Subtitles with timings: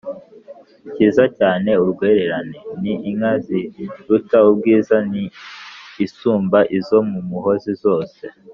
[0.93, 3.31] kiza cyane(urwererana); ni inka
[3.63, 5.23] iziruta ubwiza ni
[6.05, 8.21] isumba izo mu muhozi zose